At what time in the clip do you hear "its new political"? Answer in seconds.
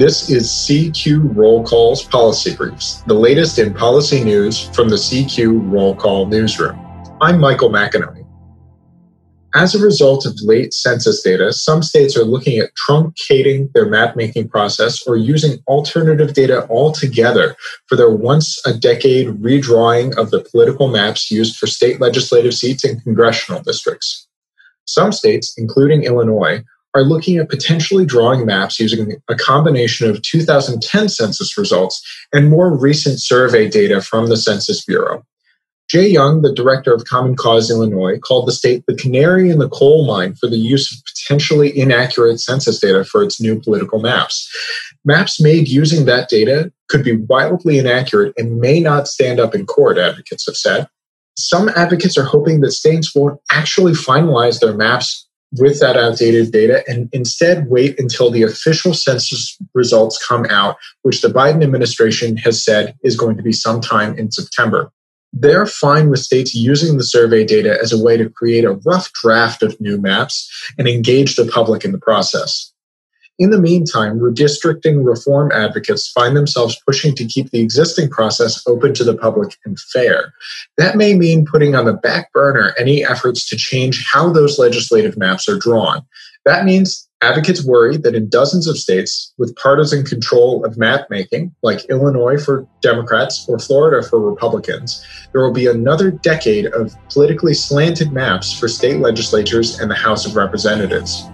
43.24-44.00